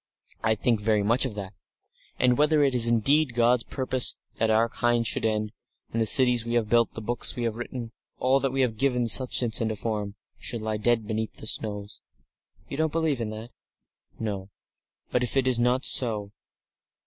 I 0.41 0.55
think 0.55 0.81
very 0.81 1.03
much 1.03 1.25
of 1.27 1.35
that, 1.35 1.53
and 2.17 2.35
whether 2.35 2.63
it 2.63 2.73
is 2.73 2.87
indeed 2.87 3.35
God's 3.35 3.63
purpose 3.63 4.15
that 4.37 4.49
our 4.49 4.67
kind 4.67 5.05
should 5.05 5.23
end, 5.25 5.51
and 5.91 6.01
the 6.01 6.07
cities 6.07 6.43
we 6.43 6.55
have 6.55 6.67
built, 6.69 6.95
the 6.95 7.03
books 7.03 7.35
we 7.35 7.43
have 7.43 7.53
written, 7.55 7.91
all 8.17 8.39
that 8.39 8.51
we 8.51 8.61
have 8.61 8.77
given 8.77 9.05
substance 9.05 9.61
and 9.61 9.69
a 9.71 9.75
form, 9.75 10.15
should 10.39 10.63
lie 10.63 10.77
dead 10.77 11.05
beneath 11.05 11.33
the 11.33 11.45
snows." 11.45 12.01
"You 12.67 12.77
don't 12.77 12.91
believe 12.91 13.19
that?" 13.19 13.51
"No. 14.17 14.49
But 15.11 15.21
if 15.21 15.37
it 15.37 15.45
is 15.45 15.59
not 15.59 15.85
so 15.85 16.31